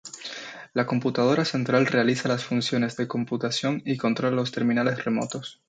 La 0.73 0.87
computadora 0.87 1.45
central 1.45 1.85
realiza 1.85 2.27
las 2.27 2.43
funciones 2.43 2.97
de 2.97 3.07
computación 3.07 3.83
y 3.85 3.97
controla 3.97 4.35
los 4.35 4.51
terminales 4.51 5.05
remotos. 5.05 5.59